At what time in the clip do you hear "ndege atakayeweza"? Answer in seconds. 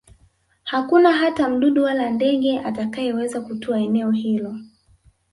2.09-3.41